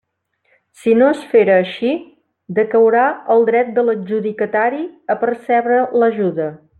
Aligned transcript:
Si 0.83 0.93
no 1.01 1.09
es 1.15 1.19
fera 1.33 1.57
així, 1.63 1.91
decaurà 2.59 3.03
el 3.35 3.45
dret 3.53 3.69
de 3.77 3.85
l'adjudicatari 3.91 4.81
a 5.17 5.21
percebre 5.27 5.79
l'ajuda. 6.03 6.49